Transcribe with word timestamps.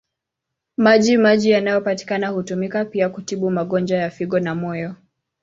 Maji 0.77 1.17
maji 1.17 1.49
yanayopatikana 1.51 2.27
hutumika 2.27 2.85
pia 2.85 3.09
kutibu 3.09 3.51
magonjwa 3.51 3.97
ya 3.97 4.09
figo 4.09 4.39
na 4.39 4.55
moyo. 4.55 4.95